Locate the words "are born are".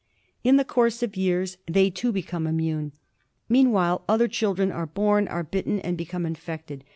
4.71-5.43